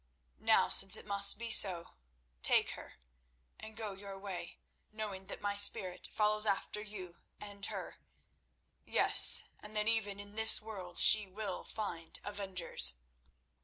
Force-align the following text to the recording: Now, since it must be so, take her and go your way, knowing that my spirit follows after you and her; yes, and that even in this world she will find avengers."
Now, 0.39 0.67
since 0.67 0.95
it 0.97 1.05
must 1.05 1.37
be 1.37 1.51
so, 1.51 1.89
take 2.41 2.71
her 2.71 2.93
and 3.59 3.77
go 3.77 3.93
your 3.93 4.17
way, 4.17 4.57
knowing 4.91 5.25
that 5.25 5.39
my 5.41 5.55
spirit 5.55 6.09
follows 6.11 6.47
after 6.47 6.81
you 6.81 7.17
and 7.39 7.63
her; 7.67 7.97
yes, 8.83 9.43
and 9.59 9.75
that 9.77 9.87
even 9.87 10.19
in 10.19 10.31
this 10.33 10.59
world 10.59 10.97
she 10.97 11.27
will 11.27 11.63
find 11.63 12.19
avengers." 12.23 12.95